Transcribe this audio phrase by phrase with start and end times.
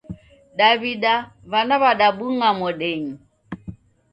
[0.57, 1.15] Daw'ida
[1.51, 3.13] w'ana w'adabung'a modenyi.